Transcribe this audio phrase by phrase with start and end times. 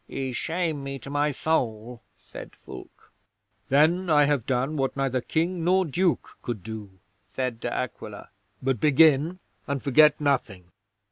[0.07, 3.13] '"Ye shame me to my soul," said Fulke.
[3.69, 8.29] '"Then I have done what neither King nor Duke could do," said De Aquila.
[8.63, 9.37] "But begin,
[9.67, 10.71] and forget nothing."